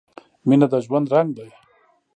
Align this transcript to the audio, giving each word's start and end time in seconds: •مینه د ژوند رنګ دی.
•مینه 0.47 0.67
د 0.71 0.73
ژوند 0.85 1.07
رنګ 1.15 1.29
دی. 1.37 1.49